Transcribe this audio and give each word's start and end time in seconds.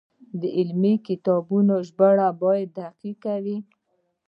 د 0.39 0.41
علمي 0.57 0.93
کتابونو 1.07 1.73
ژباړه 1.87 2.27
باید 2.41 2.69
دقیقه 2.81 3.33
وي. 3.43 3.57